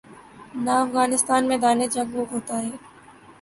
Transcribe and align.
نہ 0.63 0.73
افغانستان 0.77 1.41
میدان 1.47 1.77
جنگ 1.93 2.15
وہ 2.15 2.25
ہوتا 2.31 2.55
ہے۔ 2.63 2.71